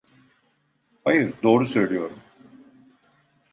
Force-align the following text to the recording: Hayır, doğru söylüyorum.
Hayır, 1.03 1.33
doğru 1.43 1.65
söylüyorum. 1.65 2.19